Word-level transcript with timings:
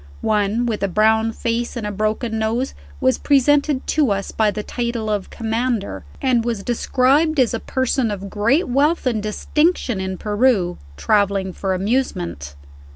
One, 0.25 0.65
with 0.65 0.81
a 0.81 0.87
brown 0.87 1.31
face 1.31 1.77
and 1.77 1.85
a 1.85 1.91
broken 1.91 2.39
nose, 2.39 2.73
was 2.99 3.19
presented 3.19 3.85
to 3.85 4.09
us 4.09 4.31
by 4.31 4.49
the 4.49 4.63
title 4.63 5.11
of 5.11 5.29
"Commander," 5.29 6.05
and 6.19 6.43
was 6.43 6.63
described 6.63 7.39
as 7.39 7.53
a 7.53 7.59
person 7.59 8.09
of 8.09 8.27
great 8.27 8.67
wealth 8.67 9.05
and 9.05 9.21
distinction 9.21 10.01
in 10.01 10.17
Peru, 10.17 10.79
traveling 10.97 11.53
for 11.53 11.75
amusement. 11.75 12.55